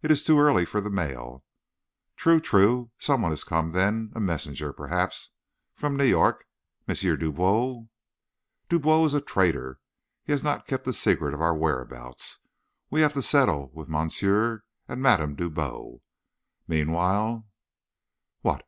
"It 0.00 0.10
is 0.10 0.22
too 0.24 0.38
early 0.40 0.64
for 0.64 0.80
the 0.80 0.88
mail." 0.88 1.44
"True, 2.16 2.40
true. 2.40 2.90
Some 2.98 3.20
one 3.20 3.30
has 3.30 3.44
come, 3.44 3.72
then; 3.72 4.10
a 4.14 4.18
messenger, 4.18 4.72
perhaps, 4.72 5.32
from 5.74 5.98
New 5.98 6.06
York. 6.06 6.46
M. 6.88 6.94
Dubois" 6.96 7.82
"Dubois 8.70 9.04
is 9.04 9.12
a 9.12 9.20
traitor. 9.20 9.80
He 10.22 10.32
has 10.32 10.42
not 10.42 10.66
kept 10.66 10.86
the 10.86 10.94
secret 10.94 11.34
of 11.34 11.42
our 11.42 11.54
whereabouts. 11.54 12.38
We 12.88 13.02
have 13.02 13.12
to 13.12 13.20
settle 13.20 13.70
with 13.74 13.86
Monsieur 13.90 14.62
and 14.88 15.02
Madame 15.02 15.34
Dubois, 15.34 15.98
meanwhile" 16.66 17.46
"What?" 18.40 18.66